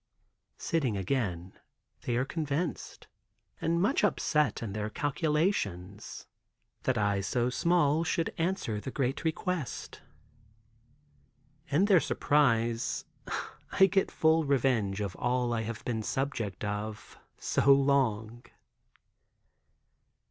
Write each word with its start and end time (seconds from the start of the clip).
Sitting 0.57 0.97
again, 0.97 1.53
they 2.05 2.15
are 2.17 2.25
convinced, 2.25 3.05
and 3.61 3.79
much 3.79 4.03
upset 4.03 4.63
in 4.63 4.73
their 4.73 4.89
calculations, 4.89 6.25
that 6.85 6.97
I 6.97 7.21
so 7.21 7.51
small 7.51 8.03
should 8.03 8.33
answer 8.39 8.79
the 8.81 8.89
great 8.89 9.23
request. 9.23 10.01
In 11.67 11.85
their 11.85 11.99
surprise 11.99 13.05
I 13.73 13.85
get 13.85 14.09
full 14.09 14.43
revenge 14.43 15.01
of 15.01 15.15
all 15.17 15.53
I 15.53 15.61
have 15.61 15.85
been 15.85 16.01
subject 16.01 16.63
of 16.65 17.19
so 17.37 17.71
long. 17.71 18.43